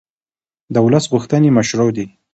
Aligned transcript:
د 0.73 0.75
ولس 0.85 1.05
غوښتنې 1.11 1.49
مشروع 1.57 1.89
دي 1.97 2.05